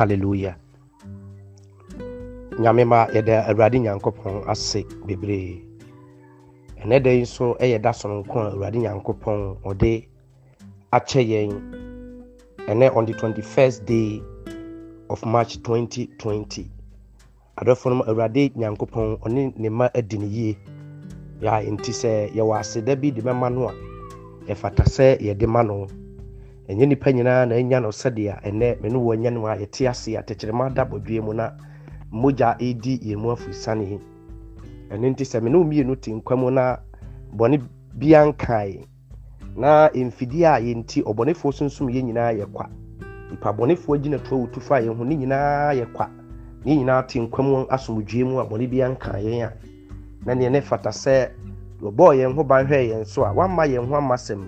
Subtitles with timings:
[0.00, 0.56] hallelujah.
[2.58, 5.60] Nyame ma yɛda awurade nyankopɔn ase bebree.
[6.82, 10.08] Ɛnɛ da yi nso yɛ da sononko a awurade nyankopɔn ɔde
[10.92, 11.52] akyɛ yɛn?
[12.68, 14.22] Ɛnɛ on the 21st day
[15.10, 16.70] of march 2020
[17.58, 20.56] adɔfo no awurade nyankopɔn ɔne ne ma adi ne yie.
[21.42, 23.74] Yɛ nti sɛ yɛwɔ aseda bi de bɛma no a
[24.48, 25.86] ɛfata sɛ yɛde ma no
[26.70, 30.16] ɛnyɛ nipa nyinaa na ɛnya no sɛdeɛ ɛnɛ me wɔ nyɛ no a yɛte ase
[30.16, 31.50] a tɛkyerɛma da bɔdwe mu na
[32.12, 33.98] mogya ɛredi yɛn mu afirisane
[34.90, 36.76] ɛno nti sɛ me ne te nkwa mu na
[37.36, 37.60] bɔne
[37.98, 38.84] bia nkae
[39.56, 42.68] na mfidie a yɛnti ɔbɔnefoɔ sonsom yɛn nyinaa yɛ kwa.
[43.30, 46.08] Nipa bɔnefoɔ gyina toa awutu fa yɛn ho ne nyinaa yɛ kwa.
[46.64, 49.52] Ne nyinaa te nkwa mu asomdwue mu a bɔne bia nkae yɛn a
[50.26, 51.30] na neɛ ne fata sɛ
[51.82, 54.46] wɔbɔɔ yɛn ho ban hwɛɛ yɛn so a wamma yɛn ho ama sɛm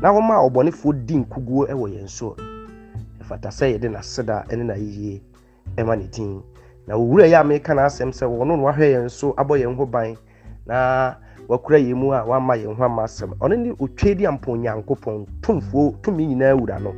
[0.00, 2.36] na wɔma ɔbɔnefoɔ di nkuguo wɔ yɛn so.
[3.20, 5.20] Ɛfata sɛ yɛde n'aseda ne n'ayiyie
[5.84, 6.42] ma ne din.
[6.86, 9.86] Na owura yi a meka n'asɛm sɛ wɔno na wahwɛ yɛn so abɔ yɛn ho
[9.86, 10.14] ban
[10.66, 11.14] na
[11.48, 13.32] wakura yɛn mu a wama yɛn ho ama asɛm.
[13.40, 16.92] Ɔno ne otwa di ampo nyankopɔn tumfuo tumi nyinaa wura no.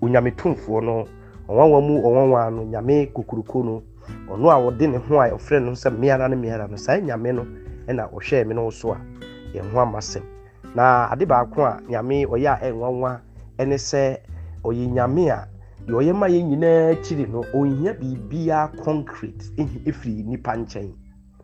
[0.00, 1.04] Onyame tumfuo no
[1.48, 3.82] ɔwanwa mu ɔwanwa no nyame kokuroko no.
[4.30, 7.32] Ɔno a wɔde ne ho a ɔfrɛ no sɛ mmeara no mmeara no saa nyame
[7.34, 7.44] no
[7.88, 8.98] ɛna ɔhwɛɛ me no so a
[9.52, 10.35] yɛn ho ama asɛm.
[10.76, 13.20] Na ade baako a nyame ɔyɛ a ɛnwanwa
[13.58, 14.18] ɛne sɛ
[14.62, 15.48] ɔyɛ nyame a
[15.88, 20.92] deɛ ɔyɛ ma yɛn nyinaa akyiri no ɔnhia biribiara concrete ɛfiri nipa nkyɛn.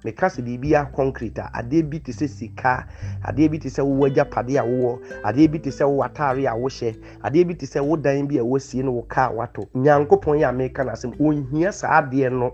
[0.05, 2.87] Meka sɛ biribiara concrete a adeɛ bi te sɛ sika
[3.25, 6.53] adeɛ bi te sɛ wowɔ agyapadeɛ a wowɔ adeɛ bi te sɛ wowɔ atare a
[6.55, 10.41] wohyɛ adeɛ bi te sɛ wo dan bi a wasie no wo kaa wato nyankopɔn
[10.41, 12.53] yɛ a no asɛm ɔnhia saa adeɛ no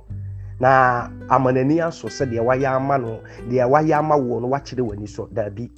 [0.61, 5.09] na amanani aso sɛ deɛ wayɛ ama no deɛ wayɛ ama wɔ no wakyerɛ w'ani
[5.09, 5.27] so.
[5.33, 5.71] Daabi.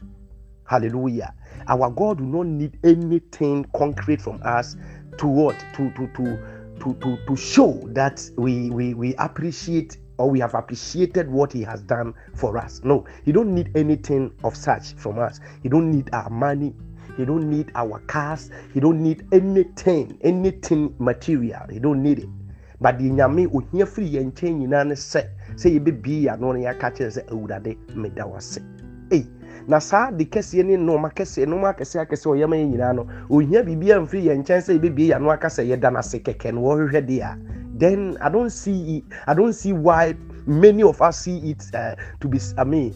[0.71, 1.35] Hallelujah.
[1.67, 4.77] Our god do not need anything concrete from us
[5.19, 5.59] to what?
[5.75, 6.39] To to to
[6.81, 11.63] to to, to show that we, we we appreciate or we have appreciated what he
[11.63, 12.81] has done for us.
[12.85, 15.41] No he don't need anything of such from us.
[15.63, 16.73] He don't need our money.
[17.17, 18.51] He don't need our cars.
[18.73, 21.67] He don't need anything anything material.
[21.69, 22.29] He don't need it.
[22.81, 25.27] But the nyame ohia firi yɛn nkyɛn nyinaa ne sɛ
[25.57, 28.63] sɛ yɛbɛbie yɛ ano no yɛaka kyerɛ sɛ awurade meda wase
[29.11, 29.27] ei
[29.71, 33.63] na saa de kɛseɛ ne nnoɔma kɛseɛ nnoɔma akɛseɛ akɛseɛ ɔyɛma yɛn nyinaa no ohia
[33.63, 36.61] biribiara mfiri yɛn nkyɛn sɛ yɛbɛbie yɛ ano aka sɛ yɛda no ase kɛkɛ no
[36.63, 37.39] wɔhwehwɛ deɛ a.
[37.79, 40.15] Then i don't see i don't see why
[40.45, 42.93] many of us see it uh, to be i mean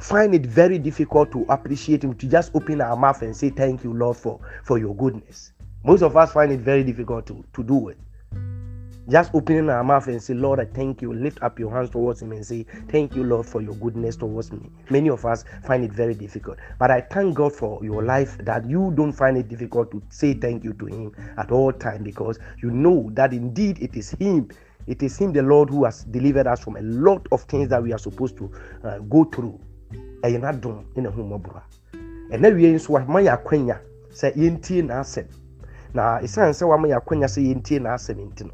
[0.00, 3.84] find it very difficult to appreciate him to just open our mouth and say thank
[3.84, 5.52] you lord for for your goodness.
[5.84, 7.98] Most of us find it very difficult to to do it
[9.10, 11.12] just opening our mouth and say, Lord, I thank you.
[11.12, 14.52] Lift up your hands towards Him and say, Thank you, Lord, for your goodness towards
[14.52, 14.70] me.
[14.88, 16.58] Many of us find it very difficult.
[16.78, 20.34] But I thank God for your life that you don't find it difficult to say
[20.34, 24.48] thank you to Him at all time because you know that indeed it is Him.
[24.86, 27.82] It is Him, the Lord, who has delivered us from a lot of things that
[27.82, 28.50] we are supposed to
[28.84, 29.60] uh, go through.
[30.22, 31.62] And you're n'adom ne ho mmɔborɔ
[32.30, 33.80] ɛna wie nso wama yɛ akwanya
[34.12, 35.26] sɛ yɛntie n'asɛm
[35.94, 38.52] na ɛsiane sɛ wama yɛ akwanya sɛ yɛntie n'asɛm nti no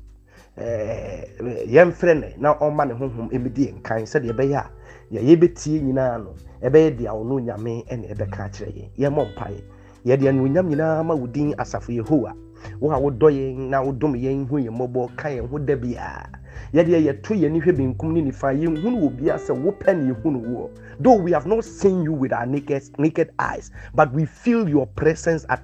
[0.59, 1.29] Eh,
[1.69, 4.71] yɛmfrɛ no na ɔma ne honhom ɛmɛdi yɛn kan sɛdeɛ ɛbɛyɛ a
[5.13, 8.89] deɛ yɛbɛtie nyinaa no ɛbɛyɛ deɛ ɔno nyame ɛne ɛbɛka akyerɛ yɛn.
[8.97, 9.61] Yɛmmɔ mpaeɛ.
[10.07, 12.33] Yɛde anuonyam nyinaa ma wo din asafo yehowa.
[12.81, 16.25] Wo a wodɔ yɛn na wodom yɛn hu yɛn mmɔbɔ ka yɛn ho da biaa
[16.73, 20.71] yɛdeɛ yɛto yɛn hwɛ benkum ne nifa yɛnhunu wɔ bia sɛ wopɛ ne yɛhunu woɔ
[21.01, 24.87] though we have not seen you with our naked, naked eyes but we feel your
[24.87, 25.63] presence at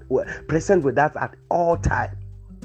[0.49, 2.11] present with us at all time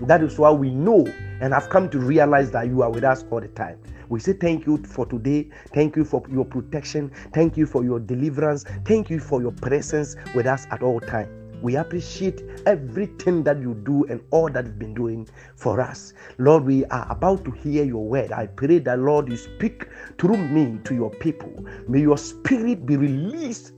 [0.02, 1.06] that is why we know
[1.42, 3.80] and have come to realize that you are with us all the time.
[4.10, 5.50] We say thank you for today.
[5.74, 7.12] Thank you for your protection.
[7.34, 8.64] Thank you for your deliverance.
[8.86, 11.30] Thank you for your presence with us at all time.
[11.62, 16.14] We appreciate everything that you do and all that you've been doing for us.
[16.38, 18.32] Lord, we are about to hear your word.
[18.32, 19.88] I pray that, Lord, you speak
[20.20, 21.66] through me to your people.
[21.88, 23.74] May your spirit be released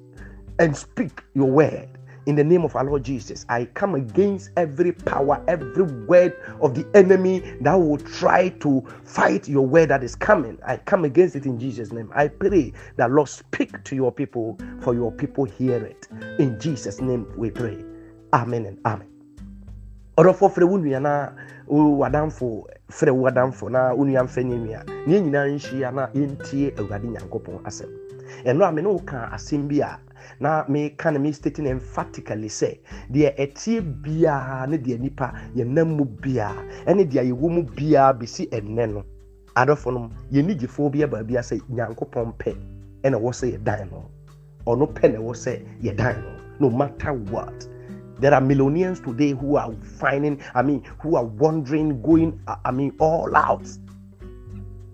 [0.59, 4.91] and speak your word in the name of our Lord Jesus, I come against every
[4.91, 10.15] power, every word of the enemy that will try to fight your word that is
[10.15, 10.57] coming.
[10.65, 12.11] I come against it in Jesus' name.
[12.15, 16.07] I pray that Lord speak to your people, for your people hear it.
[16.39, 17.83] In Jesus' name we pray.
[18.33, 19.08] Amen and amen.
[20.19, 21.31] Ɔdɔfo frɛ wo nua na
[21.69, 24.83] wadamfo frɛ wo wadamfo na wo nua mfɛ ne nua.
[25.07, 27.87] Ne yɛn nyinaa nhyia na yɛntie awurade nyankopɔn asɛm.
[28.43, 29.97] Ɛno a me ne wo ka asɛm bi a
[30.41, 32.79] na meka no mestating emphatically sɛ
[33.09, 38.49] deɛ ɛteɛ biara ne deɛ nipa yɛnam mu biara ɛne deɛ yɛwɔ mu biara bɛsi
[38.49, 39.03] ɛnnɛ no
[39.55, 42.55] adɔfo no yɛni gyefoɔ bi aba bia sɛ nyankopɔn pɛ
[43.03, 44.03] ɛna ɛwɔ sɛ yɛdan no.
[44.67, 46.15] Ɔno pɛ na ɛwɔ sɛ yɛdan
[46.59, 47.69] no no matter what
[48.19, 52.93] There are millionaires today who are finding, I mean, who are wandering, going, I mean,
[52.99, 53.65] all out,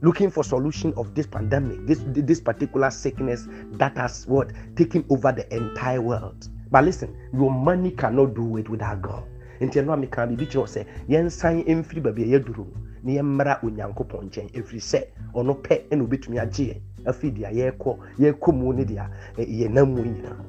[0.02, 5.32] looking for solution of this pandemic, this this particular sickness that has what taken over
[5.32, 6.50] the entire world.
[6.70, 9.24] But listen, your money cannot do it without God.
[9.62, 12.66] nti ɛno a meka biribi kyerɛ sɛ yɛnsan mfiri baabi a yɛduru
[13.04, 15.00] na yɛmmra onyankopɔn nkyɛn ɛfiri sɛ
[15.34, 19.08] ɔno pɛ ɛna obɛtumi agye yɛn afiri deɛ yɛrekɔ yɛrekɔ mu ne deɛ
[19.38, 20.44] yɛnam mu nyinaa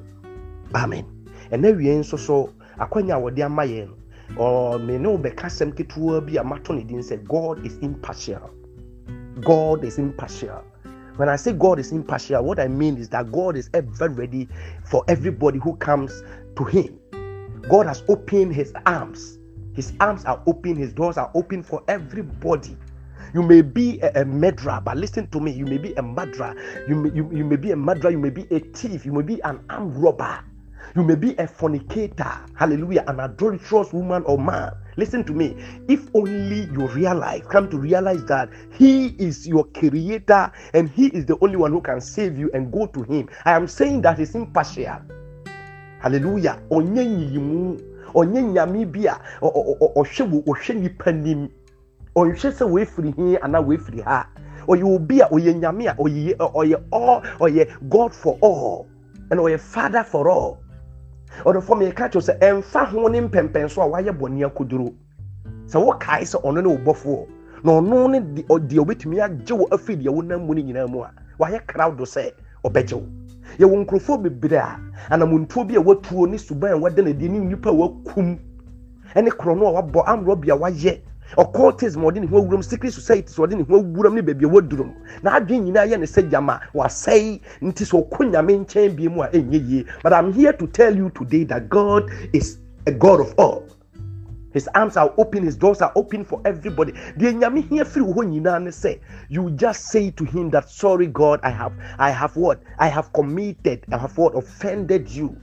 [0.75, 1.05] amen
[1.51, 3.89] ɛna wie nso so akwanya a wɔde ama yɛn
[4.37, 8.49] no me ne wo asɛm ketewa bi a mato ne din sɛ god is impartial
[9.41, 10.63] god is impartial
[11.17, 14.47] when I say God is impartial, what I mean is that God is ever ready
[14.85, 16.23] for everybody who comes
[16.55, 16.99] to Him.
[17.67, 19.39] God has opened His arms.
[19.73, 22.77] His arms are open, His doors are open for everybody.
[23.33, 25.51] You may be a, a murderer, but listen to me.
[25.51, 26.55] You may be a murderer.
[26.87, 28.11] You may, you, you may be a murderer.
[28.11, 29.03] You may be a thief.
[29.03, 30.43] You may be an armed robber.
[30.95, 32.31] You may be a fornicator.
[32.55, 33.03] Hallelujah.
[33.07, 34.71] An adulterous woman or man.
[34.95, 35.55] Listen to me.
[35.87, 41.25] If only you realize, come to realize that He is your creator and He is
[41.25, 43.29] the only one who can save you and go to Him.
[43.45, 45.01] I am saying that He's impartial.
[45.99, 46.61] Hallelujah.
[46.71, 51.49] Onye nyame bi a ɔhwɛ wo ɔhwɛ nipa nim.
[52.15, 54.27] Ɔnhwɛ sɛ woefiri hi anaa woefiri ha.
[54.67, 58.87] Ɔyɛ obi a ɔyɛ nyame a ɔyɛ ɔyɛ all ɔyɛ God for all
[59.29, 60.63] and ɔyɛ Father for all.
[61.45, 64.93] Ɔdɔfo mi yɛka kyerɛ sɛ ɛnfa ho ne mpɛmpɛnso a wayɛ bɔne akoduro.
[65.67, 67.25] Sɛ wɔkae sɛ ɔno ne wɔbɔfoɔ
[67.63, 71.11] na ɔno ne deɛ ɔbɛtumi agye wo afiri deɛ wonam mu no nyinaa mu a
[71.39, 72.31] wayɛ crowd sɛ
[72.63, 73.03] ɔbɛgye wo.
[73.59, 74.79] Yɛwɔ nkurɔfoɔ bebree a
[75.09, 78.37] anamontuo bi a watuo ne suban a wada n'adi ne nnipa a wakum
[79.15, 81.01] ɛne korɔno a wabɔ amorɔ bi a wayɛ
[81.35, 84.93] occultism ɔde ne ho awuram secret societies ɔde ne ho awuram ne baabi a wadurum
[85.23, 89.21] na adwene nyinaa yɛ ne sɛ gyama wasɛe nti sɛ ɔkɔ nyame nkyɛn bie mu
[89.23, 89.85] a ɛnyɛ yie.
[90.03, 93.63] But i'm here to tell you today that god is a god of all.
[94.53, 96.93] His arms are open his doors are open for everybody.
[96.93, 98.99] Deɛ nyame hia firi wo hɔ nyinaa ne sɛ
[99.29, 102.61] you just say to him that sorry god i have i have what?
[102.79, 104.35] I have committed i have what?
[104.35, 105.35] Offended you.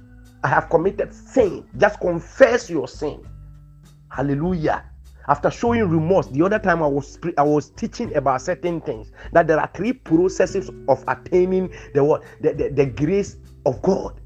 [0.42, 1.64] I have committed sin.
[1.78, 3.20] Just confess your sin.
[4.10, 4.84] Hallelujah
[5.28, 9.46] after showing remorse the other time i was i was teaching about certain things that
[9.46, 13.36] there are three processes of attaining the what the, the, the grace
[13.66, 14.20] of god.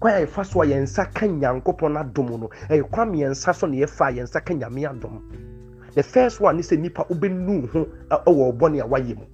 [0.00, 3.66] Kwan a yɛfa so a yɛn nsa ka nyankopɔn adom no ɛyɛ kwan mmiɛnsa so
[3.66, 5.22] na yɛfa a yɛn nsa ka nyame adom
[5.94, 9.24] the first one is sɛ nipa wobɛnu ho ɛwɔ ɔbɔne a wayɛ mu.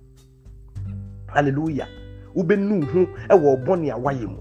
[1.29, 1.89] Hallelujah.
[2.35, 4.41] Wobɛnu ho ɛwɔ ɔbɔne a wayɛ mu.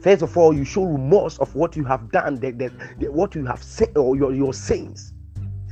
[0.00, 2.70] First of all you show remorse of what you have done the, the,
[3.00, 5.14] the, what you have said or your, your sins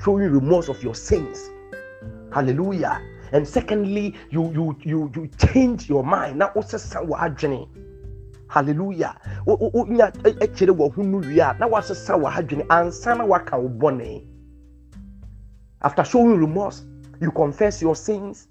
[0.04, 1.50] showing remorse of your sins.
[2.32, 3.00] Hallelujah.
[3.32, 6.38] And secondly, you you you you change your mind.
[6.38, 7.68] Now what's a journey?
[8.48, 9.16] Hallelujah.
[9.46, 14.20] Nya ekyere wo hunu wi a na wasesa wa hadwene ansa na waka wo.
[15.82, 16.84] After showing remorse,
[17.20, 18.48] you confess your sins.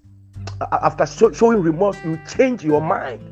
[0.72, 3.22] After showing remorse, you change your mind.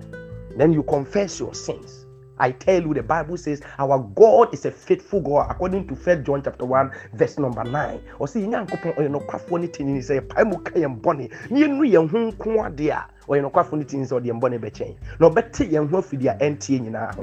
[0.57, 2.02] Then you confess your sins.
[2.38, 6.25] I tell you, the Bible says our God is a faithful God, according to First
[6.25, 8.00] John chapter 1, verse number 9.
[8.19, 11.31] Or see, Nyankopɔn ɔyɛ nɔkwafoɔ ne tini sɛ yɛpae mu ka yɛn bɔne.
[11.50, 14.58] Na yɛnu yɛn ho nko adeɛ a ɔyɛ nɔkwafoɔ ne tini sɛ ɔde yɛn bɔne
[14.61, 14.94] bɛkyɛn.
[15.20, 17.23] Na ɔbɛte yɛn ho afidi a ɛntie nyinaa ho.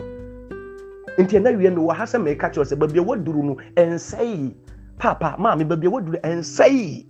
[1.18, 4.54] Nti ɛna wie no wɔ ha sɛ mɛka kyerɛ sɛ baabi a waduru no ɛnsɛe.
[4.98, 7.06] Papa maame baabi a waduru ɛnsɛe.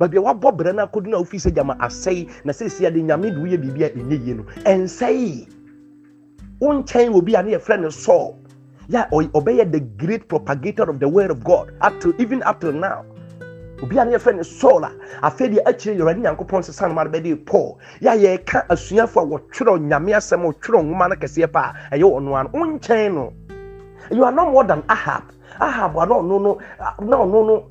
[0.00, 2.96] Baabi a wabɔ brɛ no akɔdu no a wofi sɛ gyama asɛe na sɛsi ade
[2.96, 5.59] nyame de woyɛ biribi a ɛnyɛ yie no ɛnsɛe
[6.60, 8.36] wonkyɛn obi a ne yɛfrɛ no saul.
[8.88, 11.72] Yɛ ɔbɛyɛ the great propagator of the word of god.
[11.80, 13.04] Up to even up till now.
[13.82, 14.84] Obi a ne yɛfrɛ no saul.
[14.84, 14.90] A
[15.22, 17.78] afei deɛ akyire yɛwurade nyankopɔn sesa no ma no bɛde paul.
[18.00, 22.02] Yɛ a yɛka asuafo a wɔtwerɛ nyame asɛm wɔtwerɛ nwoma no kɛseɛ pa a ɛyɛ
[22.04, 23.32] ɔno ano wonkyɛn no.
[24.10, 25.22] You are no more than ahab.
[25.60, 26.58] Ahab a na ɔno no
[27.00, 27.66] na ɔno no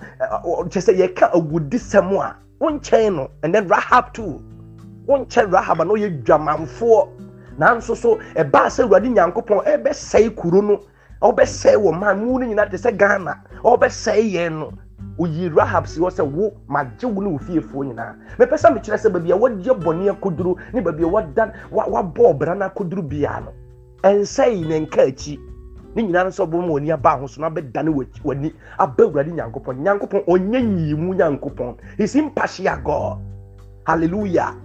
[0.65, 3.29] kyɛ sɛ yɛka awudisɛm a wonkyɛn no.
[3.43, 4.41] And then rahab too.
[5.05, 7.07] Wonkyɛn rahab a na ɔyɛ dwamanfoɔ
[7.59, 10.79] nanso so ɛbaa sɛ awurade nyankopɔn ɛbɛsɛe kuro no
[11.21, 14.71] ɔbɛsɛe wɔ man mu no nyinaa te sɛ ghana ɔbɛsɛe yɛn no.
[15.19, 18.15] Oyi rahab si hɔ sɛ wo magye wo ne wo fiefoɔ nyinaa.
[18.39, 22.57] Mepɛ sɛ mekyerɛ sɛ baabi a wɔagye bɔne akoduro ne baabi a wɔda wabɔ ɔbra
[22.57, 23.51] no akoduro biara no
[24.03, 25.37] ɛnsɛe ne nka akyi.
[25.95, 27.91] Ne nyinaa no sɛ ɔbɛma w'ani aba ho so na bɛdane
[28.23, 29.83] w'ani aba awurade nyankopɔn.
[29.83, 31.75] Nyankopɔn ɔnyɛ nyiyimu nyankopɔn.
[31.97, 33.17] He's impartial god.
[33.85, 34.55] Hallelujah.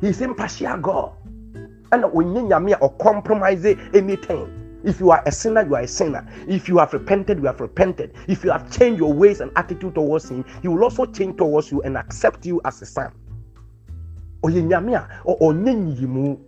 [0.00, 1.12] He's impartial god
[1.96, 4.48] ɛna onye nyame a ɔcompromise anything.
[4.84, 6.24] If you are a sinner you are a sinner.
[6.46, 8.12] If you have repented you have repented.
[8.28, 11.72] If you have changed your ways and attitude towards him he will also change towards
[11.72, 13.12] you and accept you as a son.
[14.42, 16.38] Ɔyɛ nyame a ɔnyɛ nyiyimu.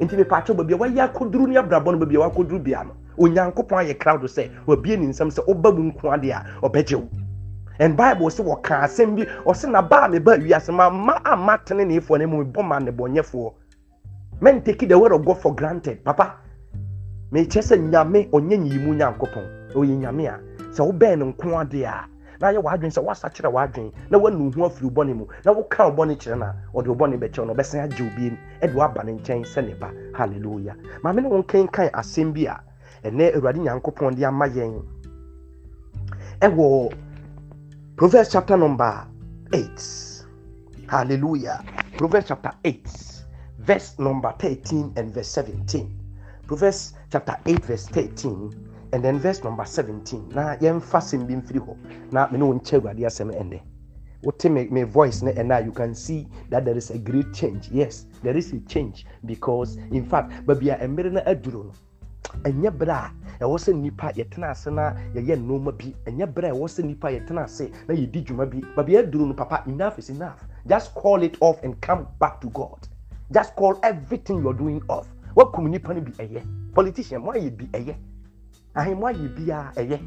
[0.00, 3.84] Nti mepaakyɛw baabi a wayɛ akoduru ne abrabɔ no baabi a wakɔduru bia no onyankopɔn
[3.84, 7.08] ayɛ crowd sɛ wabie ne nsɛm sɛ woba mu nko ade a ɔbɛgye wo.
[7.78, 11.58] And bible sɛ wɔka asɛm bi ɔsɛ na baa me ba wiase ma ma ama
[11.64, 13.52] tene ne efoɔ ne mu bɔ ma nnebɔnyɛfoɔ
[14.42, 16.38] men take the word of god for granted papa.
[17.32, 20.40] Mekyɛ sɛ nyame ɔnyɛ nyiyimu nyankopɔn ɔyɛ nyame a.
[20.74, 22.04] Sɛ wobɛn no nko ade a?
[22.40, 23.92] Na ayɛ w'adwene sɛ woasakyerɛ w'adwene.
[24.10, 25.26] Na woanu ho afiri bɔne mu.
[25.44, 28.10] Na woka wo bɔne kyerɛ no a ɔde wo bɔne bɛkyɛw no ɔbɛsan agye wo
[28.18, 29.92] biem ɛde woaba ne nkyɛn sɛ ne ba.
[30.18, 32.60] Halleluya maame ne wo nkenkan asɛm bi a
[33.04, 34.82] ɛnɛ awurade nyankopɔn de ama yɛn.
[36.40, 36.92] Ɛwɔ
[37.96, 39.06] proverbs chapter number
[39.52, 40.24] 8
[40.88, 41.62] hallelujah.
[41.96, 43.11] Proverbs chapter 8
[43.62, 45.86] verse number 13 and verse 17
[46.48, 48.50] proverbs chapter 8 verse 13
[48.92, 51.76] and then verse number 17 na yɛmfa sɛm bi mfiri hɔ.
[52.12, 53.60] Na mene wo nkyɛ awurade asɛm ɛndɛ.
[54.24, 57.70] Wote me, me voice ne ɛna you can see that there is a great change.
[57.70, 61.72] Yes there is a change because in fact baabi a mmerɛ no aduro no
[62.42, 62.90] ɛnyɛ berɛ
[63.40, 65.94] a ɛwɔ sɛ nnipa yɛtena ase na yɛyɛ nneɛma bi.
[66.10, 68.60] Ɛnyɛ berɛ a ɛwɔ sɛ nnipa yɛtena ase na yɛdi dwuma bi.
[68.74, 70.44] Baabi aduro no papa enough is enough.
[70.66, 72.88] Just call it off and come back to god
[73.32, 75.08] just call everything you're doing off.
[75.36, 76.42] Wakum nnipa no bi ɛyɛ
[76.74, 77.94] politician why you be mo ayɛ bi ɛyɛ
[78.74, 79.98] ahemmo ayɛ biara ɛyɛ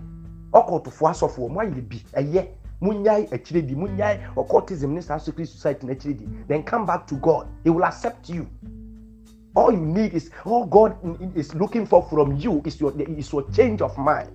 [0.54, 2.48] ɔkɔɔtofoɔ asɔfoɔ mo ayɛ bi ɛyɛ
[2.82, 6.28] munyae akyire di munyae occultism ne saa secret society n'akyire di.
[6.48, 7.48] Then come back to god.
[7.64, 8.48] He will accept you.
[9.56, 10.98] All you need is all god
[11.36, 14.30] is looking for from you is your is your change of mind.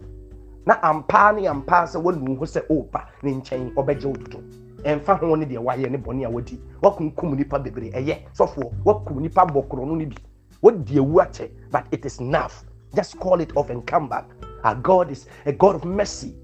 [0.66, 5.18] Na ampa ne ampa sɛ wɔnu ho sɛ ɔɔpa ne nkyɛn ɔbɛgye wo dodo ɛnfa
[5.20, 6.60] ho ne deɛ wayɛ ne bɔne a wadi.
[6.82, 7.92] Wakunkum nipa bebree.
[7.92, 8.72] Ɛyɛ sɔfoɔ.
[8.84, 10.16] Wakum nipa bɔkorɔ no ne bi.
[10.62, 12.64] Wadi ewu akyɛ but it is enough.
[12.94, 14.26] Just call it off and come back.
[14.64, 16.34] Our god is a god of mercy.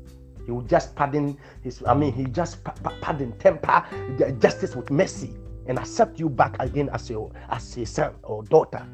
[0.46, 2.62] He will just pardon his i mean he just
[3.00, 3.82] pardon temper
[4.38, 5.34] justice with mercy
[5.66, 8.86] and accept you back again as your as a son or daughter.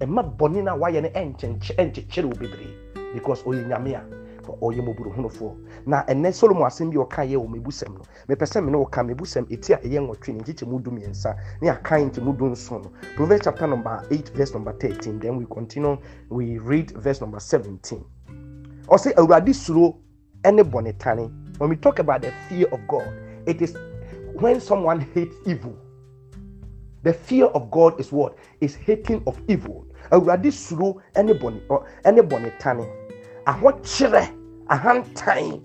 [0.00, 5.56] Ɛma bɔne no a wayɛ no ɛnkyekyere wo bebree because ɔyɛ nyame a ɔyɛ mmɔborɔhunufoɔ
[5.86, 8.02] na ɛnɛ solomon asɛm bi ɔka yɛ wɔ mebusɛm no.
[8.28, 11.36] Mepɛ sɛ me ne wɔka mebusɛm ɛti a ɛyɛ nwɔtwe ne nkyekyɛ mu du mmiɛnsa
[11.62, 12.90] ne akan nkyɛ mu du nson no.
[13.16, 15.96] Proverbs chapter number 8 verse number 13 then we continue
[16.28, 18.04] we read verse number 17
[18.88, 19.96] ɔsɛ awurade suro
[20.44, 21.30] ne bɔnetane.
[21.58, 23.08] When we talk about the fear of god
[23.46, 23.76] it is
[24.34, 25.76] when someone hates evil.
[27.02, 28.36] The fear of god is what?
[28.60, 29.86] Is hating of evil.
[30.10, 31.60] Awurade suro ne bɔne
[32.12, 33.03] ne bɔnetane
[33.46, 34.22] ahokyerɛ
[34.68, 35.60] ahantan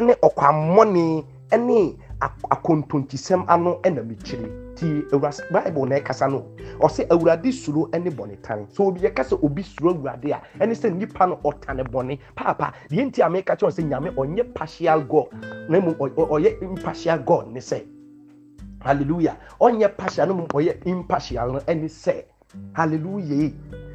[0.00, 1.24] ne ɔkwammɔne
[1.58, 1.96] ne
[2.50, 6.44] akontontisɛm ano na mekyire ti awurade bible na ɛkasa no
[6.80, 10.92] ɔsɛ awurade suro ne bɔnetane so obi yɛka sɛ obi suro awurade a ɛne sɛ
[10.96, 12.18] nipa no ɔtane bɔne.
[12.36, 15.26] Paapa deɛ nti a meka kyerɛ sɛ nyame ɔnyɛ partial god
[15.68, 17.82] na mmom ɔyɛ impartial god ne sɛ.
[18.82, 19.36] Hallelujah.
[19.60, 22.24] Ɔnyɛ partial no mmom ɔyɛ impartial no ɛne sɛ.
[22.74, 23.52] Hallelujah.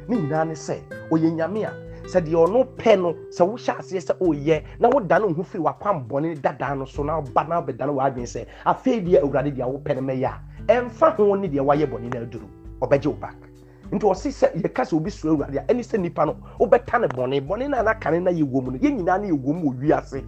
[0.08, 0.78] Ne nyinaa ne sɛ.
[1.10, 5.18] Ɔyɛ nyame a sɛ deɛ ɔno pɛ no sɛ wohyɛ aseɛ sɛ ɔyɛ na woda
[5.18, 8.46] no ho firi wakwan bɔne dadaa no so na woba na wobɛda no w'adwene sɛ
[8.64, 10.40] afei deɛ awurade deɛ wopɛ no mɛyɛ a
[10.72, 12.48] ɛmfa ho ne deɛ wayɛ bɔne no aduru.
[12.80, 13.36] Ɔbɛgye wo back.
[13.92, 17.06] Nti ɔsi sɛ yɛka sɛ obi suro awurade a ɛne sɛ nipa no wobɛta ne
[17.08, 17.40] bɔne.
[17.46, 19.70] Bɔne no a nakane no yɛ wɔ mu no yɛn nyinaa ne yɛ wɔ mu
[19.72, 20.24] wɔ wiase.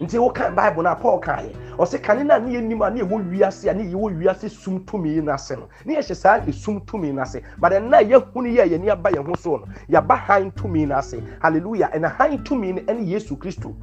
[0.00, 3.30] Nti woka bible no a paul kaeɛ ɔsɛ kane no ne yɛnim a ne yɛwɔ
[3.30, 7.12] wiase a ne yɛwɔ wiase sum tumi no ase no ne yɛhyɛ saa ɛsum tumi
[7.12, 10.86] no ase but ɛna yɛhunu yɛ yɛni aba yɛn ho so no yɛaba han tumi
[10.86, 13.74] no ase halleluya ɛna han tumi no ɛne yesu kristo.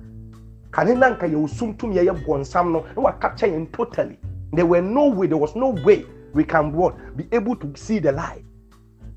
[0.71, 4.17] Kane no anka yɛwɔ sum tumi yɛyɛ bɔnsam no na wakapkyɛ yɛn totally.
[4.51, 7.99] There were no way there was no way we can what be able to see
[7.99, 8.43] the light.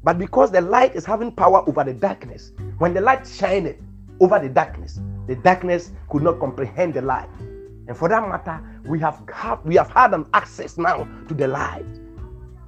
[0.04, 3.74] But because the light is having power over the darkness when the light shined
[4.20, 7.28] over the darkness the darkness could not comprehend the light
[7.88, 11.46] and for that matter we have have we have had an access now to the
[11.46, 11.84] light.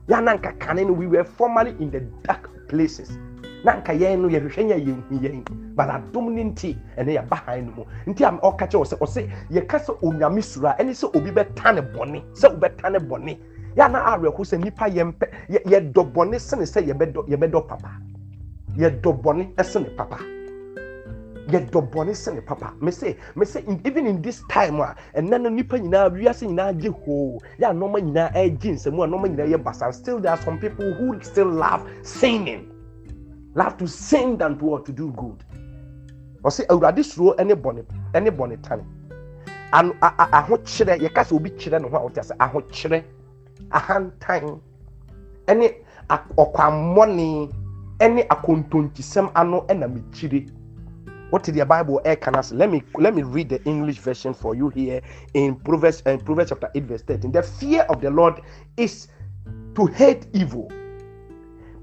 [0.09, 3.19] Yananka kanen we were formerly in the dark places.
[3.65, 4.29] Nanka yɛn hu
[5.19, 7.73] yɛn but adom ne nti ɛne yɛba han no
[8.07, 11.31] mu nti a ɔka kyerɛ sɛ ɔsɛ yɛka sɛ onyame suro a ɛne sɛ obi
[11.31, 13.39] bɛta ne bɔne sɛ wobɛta ne bɔne
[13.77, 15.27] yɛana awerɛho sɛ nnipa yɛmpɛ
[15.67, 17.91] yɛdɔ bɔne sene sɛ yɛbɛdɔ papa.
[18.77, 20.38] Yɛdɔ bɔne sene papa
[21.49, 26.11] yɛdɔ bɔne sene papa mese mese even in this time a ɛnɛ no nipa nyinaa
[26.11, 27.39] wiase nyinaa gye hoo.
[27.59, 29.93] Yɛ a nɔɔma nyinaa ɛgye nsɛmu a nɔɔma nyinaa yɛ basa.
[29.93, 32.69] Still there are some people who still love singing
[33.55, 35.43] love to sing than to, to do good.
[36.43, 38.85] Ɔsɛ awurade suro ɛne bɔne ɛne bɔne tane.
[39.73, 43.03] Ano ahokyerɛ yɛka sɛ obi kyerɛ ne ho a wɔte ase ahokyerɛ
[43.71, 44.61] ahantan
[45.47, 45.75] ɛne
[46.37, 47.51] ɔkwammɔne
[48.01, 50.47] ɛne akontontisɛm ano ɛna mekyire
[51.31, 52.53] what did the Bible can us?
[52.53, 55.01] Let me let me read the English version for you here
[55.35, 57.33] in Proverbs uh, Proverbs chapter 8, verse 13.
[57.33, 58.41] The fear of the Lord
[58.77, 59.09] is
[59.75, 60.71] to hate evil,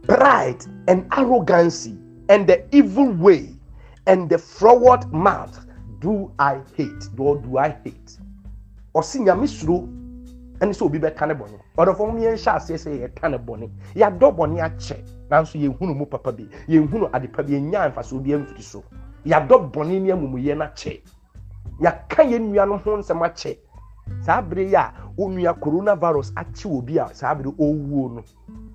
[0.04, 1.98] pride and arrogancy
[2.30, 3.50] and the evil way
[4.08, 5.66] and the forward mouth
[6.00, 7.10] do I hate.
[7.18, 8.18] Or do I hate?
[8.96, 9.90] Nyame suro
[10.60, 13.70] ɛne sɛ obi bɛka ne bɔne ɔdɔfo mu yɛn hyɛ aseɛ sɛ yɛka ne bɔne
[13.96, 14.98] yɛadɔ bɔne akyɛ
[15.30, 18.84] nanso yɛnhunu mu papa bi yɛnhunu ade pa bi yɛnya mfasoɔ bi amfiri so
[19.26, 21.02] yɛadɔ bɔne ne amumuyɛ no akyɛ.
[21.82, 23.58] Yɛaka yɛn nua no ho nsɛm akyɛ.
[24.22, 28.24] Saa bere yi a onua coronavirus akyi obi a saa bere ɔwuo no.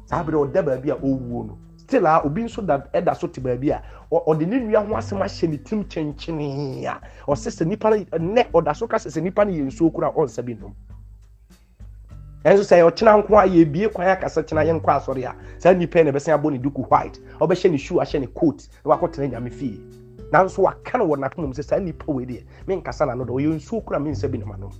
[0.05, 1.59] Saa bere ɔda baabi a ɔwuo no.
[1.77, 5.23] Still a obi nso da ɛda so te baabi a ɔde ne nua ho asɛm
[5.23, 9.23] ahyɛ ne tirim kyɛnkyɛnee a ɔsɛ sɛ nipa no nnɛ ɔda so ka sɛ sɛ
[9.23, 10.75] nipa no yɛ nsuo kora ɔnsa bi nom
[12.45, 15.99] ɛnso sɛ ɔkyena nko a yɛbie kwan akasa kyena yɛn nkɔ asɔre a saa nipa
[15.99, 19.29] yi na ɛbɛsɛn abɔ ne duku white ɔbɛhyɛ ne shoe ahyɛ ne coat na wakɔtena
[19.31, 19.79] nyame fie
[20.33, 23.85] nanso waka no wɔ n'akoma sɛ saa nipa wei deɛ menkasa n'ano dɛ ɔyɛ nsuo
[23.85, 24.73] kora mensa bi nama nom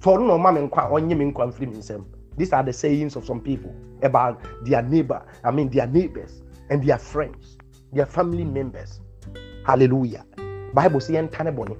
[0.00, 2.04] so ɔno na ɔma me nkwa ɔnye me nkwa mfiri me nsam.
[2.36, 6.82] These are the sayings of some people about their neighbor i mean their neighbors and
[6.82, 7.58] their friends
[7.92, 9.00] their family members.
[9.66, 10.24] Hallelujah.
[10.74, 11.76] Bible sɛ yɛnta ne bɔne.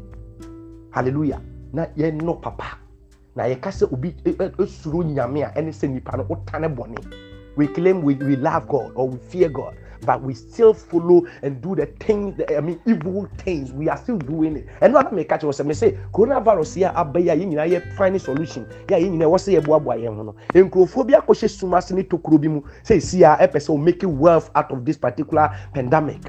[0.93, 1.41] Hallelujah.
[1.73, 2.79] Na yɛnnɔ papa.
[3.35, 4.13] Na yɛka sɛ obi
[4.59, 6.97] esuro nyame a ɛne sɛ nipa no wota ne bɔne.
[7.57, 11.61] We claim we, we love god or we fear god but we still follow and
[11.63, 13.73] do the things i mean evil things.
[13.73, 14.67] We are still doing it.
[14.81, 17.93] Ɛno ana meka kyerɛ sɛ me sɛ coronavirus yɛ aba yi a yɛn nyinaa yɛ
[17.95, 18.67] find solution.
[18.89, 21.93] Yɛ a yɛn nyinaa ɛwɔ sɛ yɛboaboa yɛn ho no nkurɔfoɔ bi akɔhyɛ sum ase
[21.93, 22.61] ne tokuro bi mu.
[22.85, 26.21] Sɛ esi a ɛpɛ sɛ o make wealth out of this particular pandemic.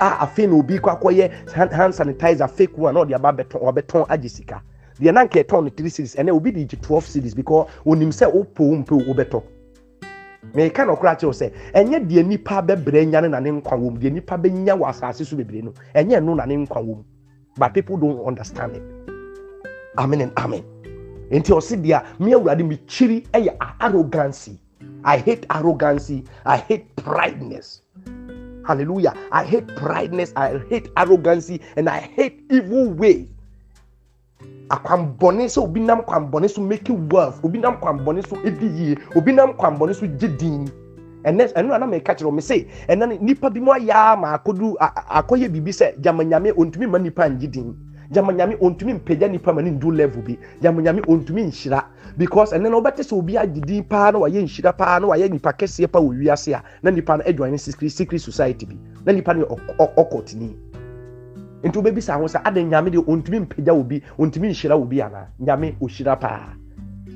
[0.00, 4.06] A afei na obi kɔ akɔyɛ hand sanitizer fake one na ɔde aba bɛtɔn ɔbɛtɔn
[4.08, 4.62] agye sika.
[5.00, 8.32] Deɛ nanka ɛtɔn no three series ɛnɛ obi de gye twelve series because onim sɛ
[8.34, 9.42] opo mpe wobɛtɔ
[10.56, 13.90] meka no kora kyerɛw sɛ ɛnyɛ deɛ nipa bɛbrɛ nya no na ne nkwa wɔ
[13.92, 16.96] mu deɛ nipa bɛnya wɔ asase so bebree no ɛnyɛ no na ne nkwa wɔ
[16.96, 17.04] mu
[17.58, 18.82] but people don't understand it.
[19.98, 20.62] Amen and amen.
[21.30, 24.58] Nti ɔsi deɛ me awurade me kyiri ɛyɛ arrogancy.
[25.04, 26.24] I hate arrogancy.
[26.44, 27.82] I hate prideness.
[28.66, 29.14] Hallelujah.
[29.30, 30.32] I hate prideness.
[30.36, 33.28] I hate arrogancy and i hate evil ways
[34.68, 38.96] akwanbɔne sɛ obi nam kwanbɔne so make wealth obi nam kwanbɔne so edi yie.
[39.14, 40.68] Obi nam kwanbɔne so gye din.
[41.24, 44.76] Ɛnɛ ɛno na nam ɛka kyerɛ ɔmo sɛ ɛnɛ nipa bi mu ayɛ ama akodu
[44.80, 47.74] akɔyɛ biribi sɛ gyama nyame ontumi ma nipa ngye din.
[48.10, 50.38] Gyama nyame ontumi mpagya nipa ma ne ndu level bi.
[50.62, 51.84] Gyama nyame ontumi nhyira.
[52.16, 55.30] Because ɛnɛ na ɔbɛte sɛ obi agye din paa na wayɛ nhyira paa na wayɛ
[55.30, 58.76] nipa kɛseɛ pa wɔ wiase a na nipa no adwane ne secret secret society bi.
[59.04, 59.46] Na nipa no
[59.78, 60.54] ɔkɔtini
[61.66, 65.00] nti wobɛbisa ho sɛ ada nyame deɛ ɔntumi mpagya wo bi ɔntumi nhyira wo bi
[65.00, 65.26] anaa?
[65.40, 66.54] Nyame ɔhyira paa.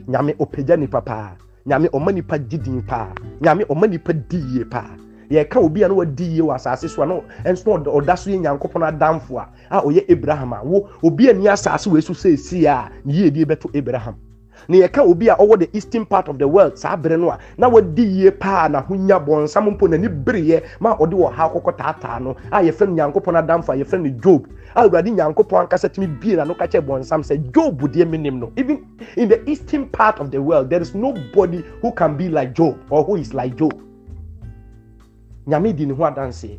[0.09, 1.37] Nyame ɔpagya nipa paa.
[1.67, 3.15] Nyame ɔma nipa gye din paa.
[3.41, 4.97] Nyame ɔma nipa di yie paa.
[5.31, 8.41] Yɛka obi a na wadi yie wɔ asase so a na ɛnso ɔda so yɛ
[8.41, 12.33] nyankopɔn adamfo a a ɔyɛ abraham a wo obi a ni asase wɔ esu sɛ
[12.35, 14.17] esi a yie die bɛto abraham
[14.71, 17.39] na yɛka obi a ɔwɔ the eastern part of the world saa bere no a
[17.59, 21.49] na wadi yie paa na ho nya bɔnsam mpo n'ani bereɛ ma ɔde wɔ ha
[21.49, 24.47] akɔkɔ taataa no a yɛfrɛ no nyankopɔn adamfo a yɛfrɛ no job.
[24.77, 28.39] A awurade nyankopɔn ankasa tumi bie na no ka kyerɛ bɔnsam sɛ job deɛ menim
[28.39, 32.29] no even in the eastern part of the world there is nobody who can be
[32.29, 33.75] like job or who is like job.
[35.49, 36.59] Nyame di ne ho adanseɛ.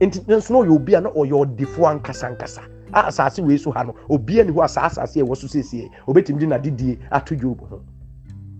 [0.00, 2.60] Nti nso na ɔyɛ obi a na ɔyɛ ɔdefoɔ ankasa ankasa
[2.92, 5.46] a asase wei so ha no obiara ni hɔ a saa asase a ɛwɔ so
[5.46, 7.82] siesie obetumi de n'adidie ato dwob ho.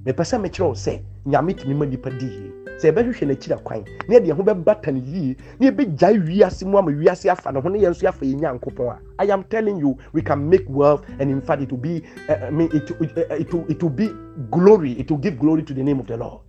[0.04, 2.52] Mepɛ sɛ mekyerɛw sɛ nyame tumi ma nipa di yie.
[2.78, 6.78] Sɛ yɛbɛhwehwɛ n'akyira kwan na yɛde yɛn ho bɛbata no yie na yɛbɛgyae wiase mu
[6.78, 8.86] ama wiase afa ne ho na yɛn nso afa yɛn nyankopɔn
[9.18, 12.02] a i am telling you we can make wealth and in fact it will be
[12.28, 14.08] uh, i mean it, it, uh, it, will, it will be
[14.50, 16.40] glory it will give glory to the name of the lord.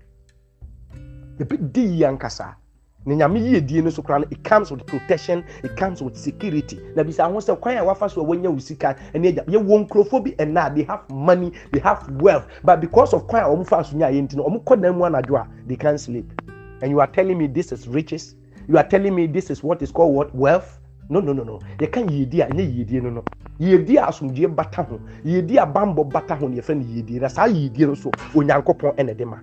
[1.39, 2.55] Yɛbɛdi yie ankasa
[3.05, 6.15] na nyame yie die no so koraa no it comes with protection it comes with
[6.17, 6.79] security.
[6.95, 9.87] Na bisa ho sɛ kwan a wafa so a wɔnya wo sika ɛne agya yɛwɔ
[9.87, 12.45] nkurɔfoɔ bi ɛna they have money they have wealth.
[12.63, 14.95] But because of kwan a wɔn fa so nya yɛ nti no wɔn kɔ dan
[14.97, 16.29] mu anadwo a they can't sleep.
[16.81, 18.35] And you are telling me this is riches?
[18.67, 20.35] You are telling me this is what is called what?
[20.35, 20.79] Wealth?
[21.09, 21.59] No no no no.
[21.79, 23.23] Yɛka yiedie a ɛnyɛ yiedie no no.
[23.59, 27.27] Yiedie a asomdue bata ho yiedie a bambɔ bata ho na yɛfrɛ no yiedie na
[27.29, 29.37] saa yiedie no so onyankopɔn ɛna ɛde ma.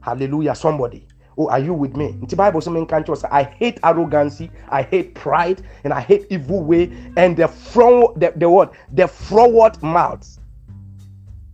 [0.00, 1.06] Hallelujah somebody
[1.40, 2.18] Oh, are you with me?
[2.26, 7.36] The Bible says, I hate arrogancy, I hate pride, and I hate evil way, and
[7.36, 8.74] the front the, the what?
[8.92, 10.40] The forward mouths.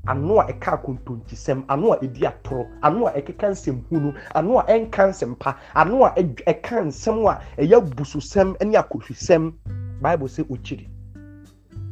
[0.07, 4.63] ano a ɛka akontonkisɛm ano a ɛdi atoro ano a ɛkeka nsɛm hunu ano a
[4.65, 9.53] ɛnka nsɛm pa ano a ɛka nsɛm a ɛyɛ abususɛm ne akɔhwisɛm
[10.03, 10.89] bible sɛ ɔkyiri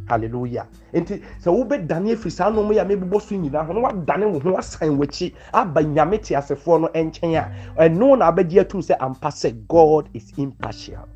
[0.09, 0.67] hallelujah.
[0.93, 4.39] Nti sɛ wobɛdane afiri saa nnoɔma yi a mebobɔ so nyinaa ho na wadane wo
[4.39, 8.97] ho asan w'akyi aba nyame te asefoɔ no nkyɛn a ɛno na abɛgye atum sɛ
[9.01, 11.09] ampa sɛ god is impartial.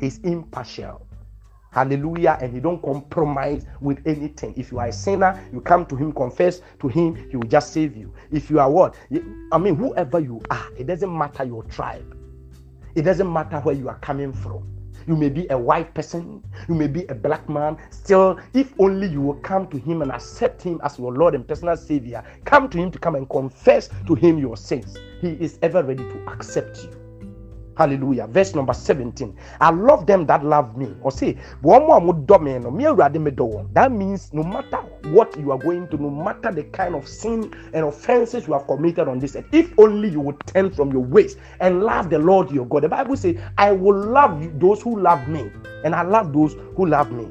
[0.00, 1.06] He is impartial.
[1.70, 2.38] Hallelujah.
[2.40, 4.52] And he don't compromise with anything.
[4.56, 7.72] If you are a sinner you come to him confess to him he will just
[7.72, 8.12] save you.
[8.30, 8.94] If you are what?
[9.52, 12.16] I mean whoever you are it doesn't matter your tribe.
[12.94, 14.71] It doesn't matter where you are coming from.
[15.06, 17.76] You may be a white person, you may be a black man.
[17.90, 21.46] Still, if only you will come to Him and accept Him as your Lord and
[21.46, 24.96] personal Savior, come to Him to come and confess to Him your sins.
[25.20, 27.01] He is ever ready to accept you.
[27.76, 28.26] Hallelujah.
[28.26, 29.36] Verse number 17.
[29.60, 30.94] I love them that love me.
[31.02, 31.38] Or say,
[33.72, 34.76] That means no matter
[35.10, 38.66] what you are going to, no matter the kind of sin and offenses you have
[38.66, 42.18] committed on this earth, if only you would turn from your ways and love the
[42.18, 42.82] Lord your God.
[42.82, 45.50] The Bible says, I will love those who love me,
[45.84, 47.28] and I love those who love me.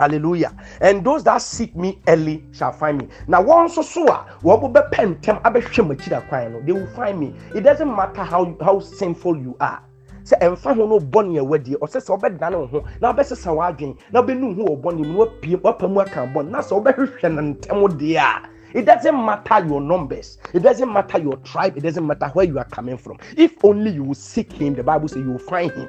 [0.00, 0.56] Hallelujah.
[0.80, 3.08] And those that seek me early shall find me.
[3.28, 4.06] Now, once so so,
[4.40, 7.34] what will be pentem abe they will find me.
[7.54, 9.84] It doesn't matter how how sinful you are.
[10.24, 13.50] sɛ ɛmfa ho no bɔ ne ɛwɔ deɛ ɔsɛ sɛ ɔbɛdane wo ho na ɔbɛsesa
[13.56, 16.72] w'adwen na ɔbɛnu ho wɔ bɔne mu na wapie wapa mu aka bɔne na sɛ
[16.80, 20.38] ɔbɛhwehwɛ no ntɛm deɛ a it doesn't matter your numbers.
[20.54, 21.76] It doesn't matter your tribe.
[21.76, 23.18] It doesn't matter where you are coming from.
[23.36, 25.88] If only you will seek him, the Bible says you will find him.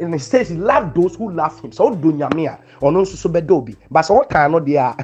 [0.00, 1.72] And he says he love those who love him.
[1.72, 3.76] So do nyame a ɔno nso so bɛdɔ obi.
[3.90, 4.96] But sɛ ɔtaa no deɛ a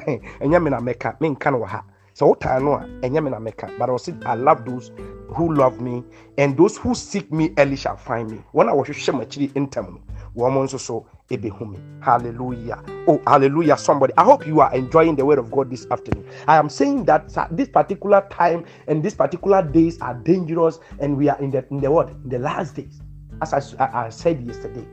[0.43, 1.83] ɛnyɛ me na mɛka menka no wɔ ha.
[2.15, 3.77] Sɛ ɔtaa no a ɛnyɛ me na mɛka.
[3.77, 4.91] But ɔsi I love those
[5.29, 6.03] who love me
[6.37, 8.41] and those who seek me early shall find me.
[8.53, 9.99] Wɔhwehwɛ mu akyiri ntam no
[10.35, 11.77] wɔn nso so ebehu me.
[12.01, 12.81] Hallelujah.
[13.07, 14.13] Oh, hallelujah, somebody.
[14.17, 16.25] I hope you are enjoying the word of God this afternoon.
[16.47, 21.29] I am saying that this particular time and these particular days are dangerous, and we
[21.29, 22.09] are in the in the what?
[22.09, 23.01] In the last days.
[23.41, 24.85] As I, I said yesterday,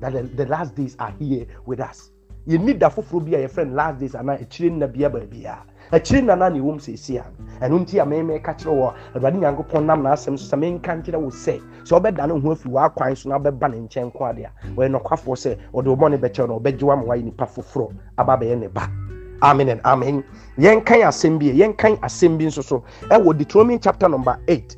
[0.00, 2.10] that the, the last days are here with us.
[2.46, 3.74] You need that for be a friend.
[3.74, 5.62] Last days and I chilling na bia bia.
[5.92, 7.24] akyiri nana na ɛwɔ mu sɛsi a
[7.66, 11.18] ɛno nti a mɛmɛ ka kyerɛ wɔ awurade nyankopɔn nam n'asɛm so sɛ menka nkyerɛ
[11.18, 14.46] wo sɛ sɛ ɔbɛda ne ho afiri w'akwan so na ɔbɛba ne nkyɛn ko adeɛ
[14.46, 17.92] a wɔyɛ nɔkwafoɔ sɛ ɔde ɔbɔ ne bɛkyɛw na ɔbɛgye wa ma wayɛ nipa foforɔ
[18.18, 18.88] aba bɛyɛ ne ba.
[19.42, 20.22] Amen and amen.
[20.58, 22.84] Yɛnkan asɛm bi yɛnkan asɛm bi nso so.
[23.08, 24.76] Ɛwɔ deuteronomy chapter number eight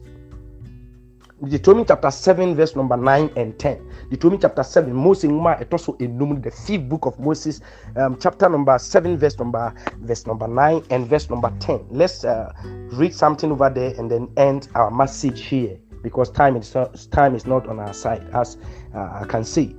[1.48, 3.90] Deuteronomy chapter 7, verse number 9 and 10.
[4.10, 7.60] Deuteronomy chapter 7, Moses it also enumerated the fifth book of Moses,
[7.96, 11.86] um, chapter number 7, verse number verse number 9 and verse number 10.
[11.90, 12.52] Let's uh,
[12.92, 16.76] read something over there and then end our message here because time is
[17.10, 18.56] time is not on our side, as
[18.94, 19.74] uh, I can see.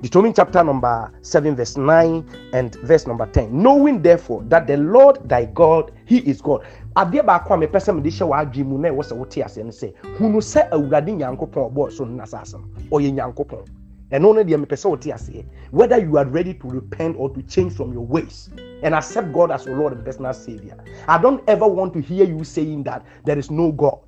[0.00, 3.50] Deuteronomy chapter number 7, verse 9 and verse number 10.
[3.50, 6.64] Knowing therefore that the Lord thy God, he is God.
[6.96, 9.70] adeɛ baako a mepɛ sɛ mede hyɛ w'adwe mu na ɛwɔ sɛ wote aseɛ no
[9.70, 13.62] sɛ hunu sɛ awurade nyankopɔn ɔbɔɔ so no nasase no ɔyɛ nyankopɔn
[14.10, 17.40] ɛno no deɛ mepɛ sɛ wote aseɛ whether you are ready to repent or to
[17.42, 18.50] change from your ways
[18.82, 22.24] and accept god as your lord and personal savior i don't ever want to hear
[22.24, 24.00] you saying that there is no god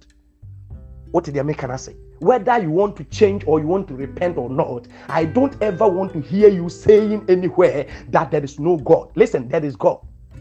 [1.12, 1.96] what did make can I say?
[2.20, 5.88] Whether you want to change or you want to repent or not, I don't ever
[5.88, 9.10] want to hear you saying anywhere that there is no God.
[9.14, 9.98] Listen, there is God.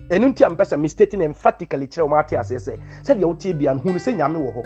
[0.09, 3.75] ɛno nti a mpɛ sɛ mistating emphatically kyerɛ wɔn ate aseɛ sɛ sɛdeɛ wotie bia
[3.75, 4.63] no hunu sɛ nyame wɔ hɔ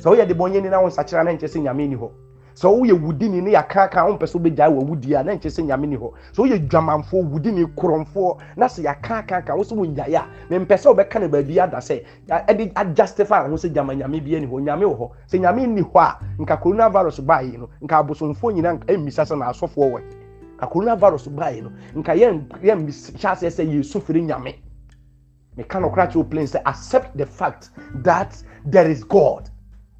[0.00, 2.10] sɛ woyɛ de bɔnyɛ ni na wo nsakyera na nkyɛ sɛ
[2.60, 5.64] sɛ woyɛ wudini ne yɛakaka wo mpɛ sɛ wobɛgyae wɔ wudie a na nkyɛ sɛ
[5.64, 10.26] nyame ni hɔ sɛ woyɛ dwamanfoɔ wudini korɔmfoɔ na sɛ yɛakakaka wo sɛ wonyaeɛ a
[10.50, 14.46] mempɛ sɛ wobɛka no baabi ada sɛ ɛde ajustify ho sɛ gyama nyame bia ni
[14.46, 18.52] hɔ nyame wɔ hɔ sɛ nyame nni hɔ a nka coronavirus baeyi no nka abosomfoɔ
[18.52, 20.00] nyina mmisa sɛ na asɔfoɔ wɔ
[20.58, 24.54] ka coronavirus baeyi no nka yɛn hyɛ aseɛ sɛ yɛsu firi nyame.
[25.56, 27.70] Meka no kora kyerɛ plane sɛ accept the fact
[28.04, 29.49] that there is god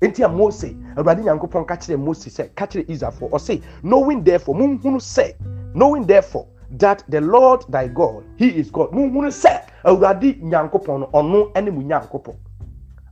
[0.01, 4.55] nti a mose awurade nyankopɔn ka kyerɛ mose sɛ ka kyerɛ israelfoɔ ɔse knowing therefore
[4.55, 5.35] monhunu sɛ
[5.75, 6.47] knowing therefore
[6.79, 8.91] that the lord thy god he is god.
[8.93, 12.35] Monhunu sɛ awurade nyankopɔn no ɔno ne mu nyankopɔn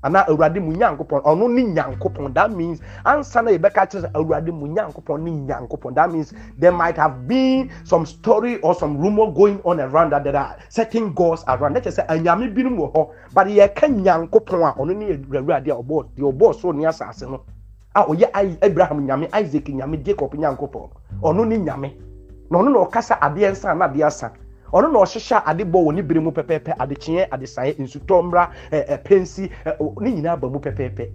[0.03, 1.23] anaa awurade mu nyankopɔn.
[1.23, 2.35] Ɔno ne nyankopɔn.
[2.35, 5.95] That means ansa na yɛbɛka kyerɛ sɛ awurade mu nyankopɔn ne nyankopɔn.
[5.95, 10.25] That means there might have been some story or some rumor going on around that
[10.25, 11.77] there are certain gods around.
[11.77, 16.07] Kyerɛ sɛ anyame binom wɔ hɔ but yɛka nyankopɔn a ɔno ne awurade a ɔbɔ
[16.17, 17.41] deɛ ɔbɔɔ soro ne asase no
[17.95, 20.91] a ɔyɛ abraham nyame isaac nyame jacob nyankopɔn.
[21.23, 21.93] Ɔno ne nyame.
[22.51, 24.33] Na ɔno na ɔkasa adeɛ nsa na adeɛ asa
[24.73, 29.03] ɔno na ɔhyehyɛ ade bɔ wɔ ne bere mu pɛpɛɛpɛ adekyeɛ adesaeɛ nsutɔ mmra ɛɛ
[29.05, 31.11] pensi ɛ ne nyinaa ba mu pɛpɛɛpɛ.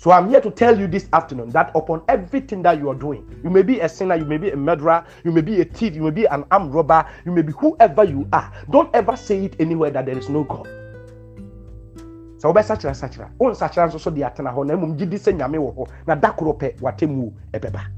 [0.00, 3.26] So i'm here to tell you this afternoon that upon everything that you are doing
[3.42, 5.96] you may be a sinner you may be a murderer you may be a thief
[5.96, 8.52] you may be an armed robber you may be whoever you are.
[8.70, 10.68] Don't ever say it anywhere that there is no god.
[12.38, 15.74] Sɛ wobɛsakyera sakyera wonsakyera nso so de atena hɔ na mmom gye di nyame wɔ
[15.74, 15.88] hɔ.
[16.06, 17.97] Na da koro pɛ watemmuo ɛbɛba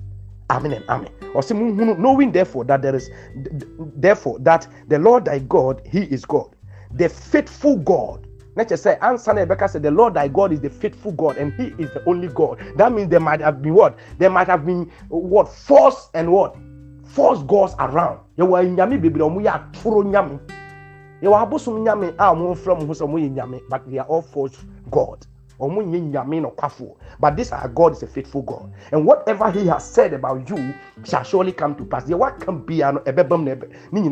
[0.50, 1.12] Amen and amen.
[1.32, 3.08] Or see knowing therefore that there is
[3.96, 6.54] therefore that the Lord thy God, He is God,
[6.92, 8.26] the faithful God.
[8.56, 11.52] Let's just say, answer Rebecca said, The Lord thy God is the faithful God, and
[11.52, 12.60] He is the only God.
[12.76, 13.96] That means there might have been what?
[14.18, 16.56] There might have been what false and what?
[17.04, 18.18] False gods around.
[18.36, 20.40] You were nyame baby, omu ya turo nyame.
[21.22, 24.58] Were abosom nyame ah, a some nyame, but they are all false
[24.90, 25.24] God.
[27.20, 28.72] But this our god is a faithful god.
[28.92, 32.04] And whatever he has said about you shall surely come to pass.
[32.04, 32.18] Deɛ
[33.92, 34.10] no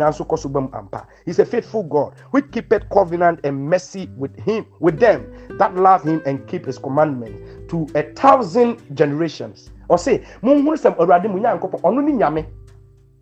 [1.25, 5.75] he is a faithful god which keepeth covenant and mercy with him with them that
[5.75, 9.71] love him and keep his commandments to a thousand generations.
[9.91, 11.81] Ɔse monhunu sɛm awurade mu nyankopɔn.
[11.81, 12.47] Ɔno ne nyame.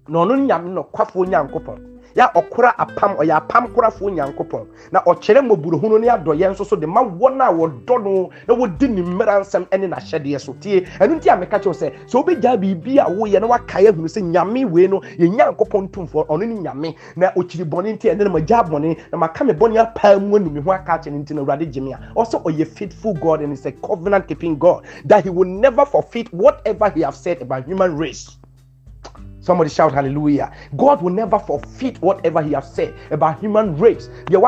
[0.09, 0.47] Na ɔno ne
[2.16, 6.87] ya ɔkora apam ɔyɛ apam korafoɔ nyankopɔn na ɔkyerɛ mmɔborɔhunu ne adɔyɛ nso so de
[6.87, 10.81] ma wɔn a wɔdɔ no na wɔdi ne mmara nsɛm ne n'ahyɛdeɛ so tie.
[10.98, 14.22] Ɛno nti a meka kyerɛw sɛ sɛ wobɛgyaa biribi a woyɛ na wakae ahunu sɛ
[14.22, 16.94] nyame wei no yɛ nyankopɔn ntomfoɔ ɔno ne nyame.
[17.16, 20.50] Na ɔkyiri bɔne nti ɛne na magyaa bɔne na maka me bɔne apaa mu anu
[20.50, 22.00] me ho aka akyɛ no nti na awurade gye me a.
[22.16, 26.33] Ɔsɛ ɔyɛ faithful god and is a covenant keeping god that he will never forfeit
[26.33, 28.38] whatever he have said about human race
[29.47, 30.53] Somebody shout hallelujah.
[30.77, 34.09] God will never forfeit whatever he has said about human race.
[34.29, 34.43] Da.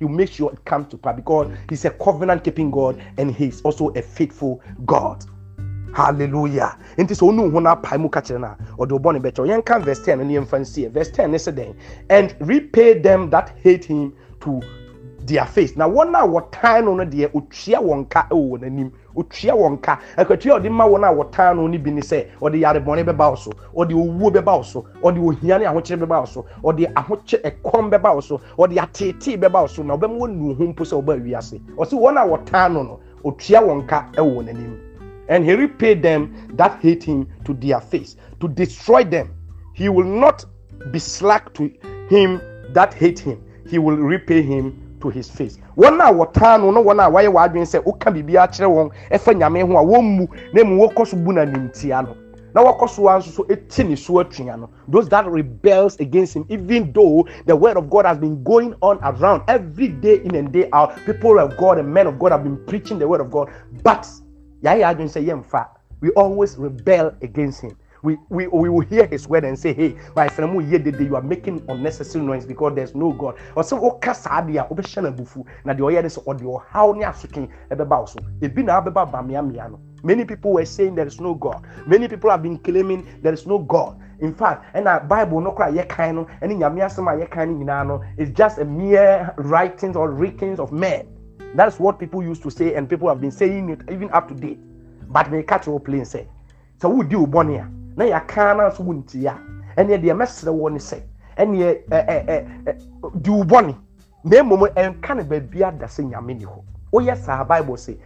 [0.00, 3.60] You make sure it comes to pass because he's a covenant keeping God and he's
[3.60, 5.22] also a faithful God.
[5.94, 6.78] Hallelujah.
[6.96, 9.64] Nti so onu ho na pai mu ka kyerɛ na ɔde ɔbɔ ne bɛkyɛ yɛn
[9.66, 11.74] kan verse 10 ne yɛmfa nsie verse 10 ne sɛ den
[12.08, 14.62] and repay them that hate him to
[15.28, 19.54] their face na wɔn a wɔtan no no deɛ otua wɔn ka wɔ n'anim otua
[19.54, 23.04] wɔn ka akatua ɔde ma wɔn a wɔtan no no bi ne sɛ ɔde yarebɔne
[23.04, 27.90] bɛba so ɔde owuo bɛba so ɔde ohia ne ahokyere bɛba so ɔde ahokyere ɛkɔm
[27.90, 29.82] bɛba so ɔde ateetee bɛba so.
[29.82, 33.60] Na ɔbɛma wɔn nu mpo sɛ ɔba wiase ɔsi wɔn a wɔtan no no otua
[33.60, 34.80] wɔn ka wɔ wɔn anim.
[35.28, 38.16] And he repaid them that hate him to their face.
[38.40, 39.34] To destroy them
[39.74, 40.44] he will not
[40.90, 41.70] be slack to
[42.08, 42.40] him
[42.72, 43.38] that hate him.
[43.68, 45.58] He will repay him to his face.
[45.76, 49.34] Wɔn a wɔtaa no no wɔn a wɔayɛ wɔadwene sɛ woka biribi akyerɛ wɔn ɛfɛ
[49.38, 52.16] nyame ho a wɔn mu na emu wɔkɔ so bu na nimtia no
[52.54, 56.44] na wɔkɔ so nso so eti ne so atua no those that rebels against him
[56.48, 60.52] even though the word of God has been going on around every day in and
[60.52, 63.30] day out people of God and men of God have been preaching the word of
[63.30, 63.50] God
[63.82, 64.06] but
[64.62, 65.66] yɛayɛ adwene sɛ yɛmfa
[66.00, 69.96] we always rebel against him we, we, we will hear his word and say, Hey,
[70.14, 73.36] my friend, you are making unnecessary noise because there's no God.
[73.56, 77.52] Or so, Oka oh, Sadia, Obeshana Bufu, na the Oyedis or oh, the how sucking
[77.70, 78.16] Ebebauso.
[78.40, 79.80] Been Abeba Bamiamiano.
[80.02, 81.66] Many people were saying there is no God.
[81.86, 84.00] Many people have been claiming there is no God.
[84.20, 88.02] In fact, and a Bible no cry ye kind and in Yamiasama ye kind no
[88.16, 91.06] it's just a mere writings or writings of men.
[91.54, 94.34] That's what people used to say, and people have been saying it even up to
[94.34, 94.58] date.
[95.08, 96.20] But they catch your plane say.
[96.20, 96.24] Eh?
[96.80, 97.68] So who do bonia?
[97.98, 99.34] Na yɛaka no nso wo ntia
[99.76, 101.02] ɛneɛ deɛ mɛsrɛ wɔ ne sɛ
[101.36, 102.76] ɛneɛ
[103.22, 103.74] di wo bɔne.
[104.24, 106.62] Na mmom ɛnka no baabi ada sɛ nyame ni hɔ.
[106.92, 107.98] Woyɛ saa bible sɛ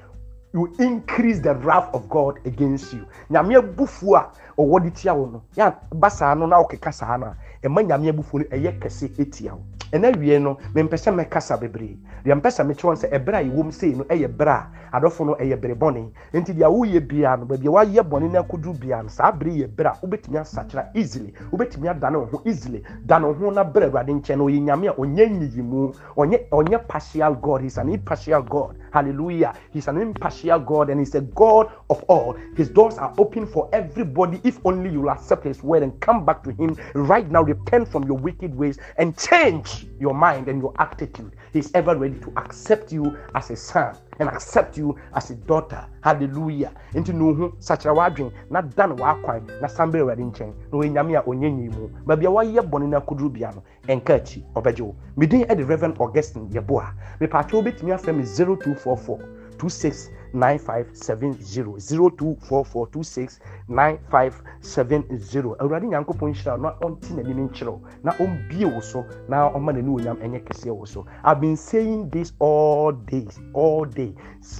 [0.54, 3.04] you increase the wrath of god against you.
[3.30, 7.16] Nyame abufuo a ɔwɔ de tia wo no yɛ ba saa no na wokeka saa
[7.18, 9.62] no a ɛma nyame abufuo no ɛyɛ kɛse ɛtia wo.
[9.92, 11.98] Ɛna wie no mempɛ sɛ mɛkasa bebree.
[12.24, 14.50] Deɛ mpɛ sɛ mekyerɛ sɛ ɛberɛ a yɛwɔ m sei no ɛyɛ berɛ
[14.92, 16.10] a adɔfo no ɛyɛ bere bɔne.
[16.32, 19.50] Nti deɛ woyɛ biara no baabi a woayɛ bɔne no akɔduru biara no saa bere
[19.52, 21.32] yɛ berɛ a wobɛtumi asakyera easily.
[21.52, 22.82] Wobɛtumi adane wo ho easily.
[23.04, 25.94] Dane wo ho na berɛ awurade nkyɛn no ɔyɛ nyame a ɔnyɛ nyiyimu.
[26.16, 27.60] Ɔnyɛ ɔnyɛ partial god.
[27.62, 28.76] He's an impartial god.
[28.92, 29.52] Hallelujah.
[29.72, 32.34] He's an impartial god and he's a god of all.
[32.56, 34.40] His doors are open for everybody.
[34.44, 37.88] If only you will accept his word and come back to him right now repent
[37.88, 41.32] from your wicked ways and change your mind and your attitude.
[41.52, 45.86] He's ever ready to accept you as a son and accept you as a daughter.
[46.00, 46.72] Hallelujah.
[46.94, 50.78] Nti na ohu sakyera wadwen na da no wakwan na san bɛ awurade nkyɛn na
[50.78, 51.88] ɔyɛ nyame a ɔnyɛ nyi mu.
[52.06, 53.62] Baabi a wayɛ bɔne no akoduru bia no.
[53.86, 61.80] Ɛnka akyi ɔbɛgye wo medin reverend augustine yeboah mepaakyɛ wobɛtumi afrɛ me 0244 26 9570
[61.80, 69.72] 024426 9570 awurade nyankopɔn nhyira na ɔnte n'anim nkyerɛw na ɔmbie wo so na ɔma
[69.72, 71.04] n'ani onyam ɛnyɛ kɛseɛ wo so.
[71.24, 74.14] I've been saying this all days all day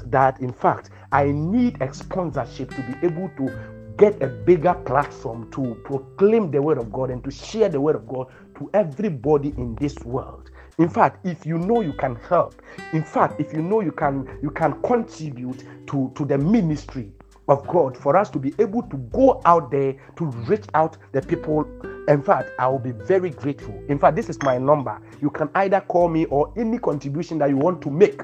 [0.07, 3.51] that in fact i need a sponsorship to be able to
[3.97, 7.97] get a bigger platform to proclaim the word of god and to share the word
[7.97, 8.27] of god
[8.57, 12.61] to everybody in this world in fact if you know you can help
[12.93, 17.13] in fact if you know you can you can contribute to to the ministry
[17.49, 21.21] of god for us to be able to go out there to reach out the
[21.23, 21.67] people
[22.09, 23.75] in fact i will be very grateful.
[23.89, 25.01] In fact this is my number.
[25.21, 28.23] You can either call me or any contribution that you want to make